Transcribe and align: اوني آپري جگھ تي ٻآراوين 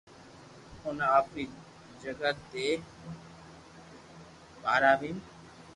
اوني 0.83 1.05
آپري 1.19 1.43
جگھ 2.01 2.25
تي 2.49 2.67
ٻآراوين 4.61 5.17